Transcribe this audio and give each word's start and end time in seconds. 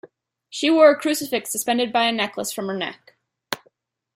She 0.49 0.71
wore 0.71 0.89
a 0.89 0.99
crucifix 0.99 1.51
suspended 1.51 1.93
by 1.93 2.05
a 2.07 2.11
necklace 2.11 2.51
from 2.51 2.65
her 2.69 2.73
neck. 2.75 3.15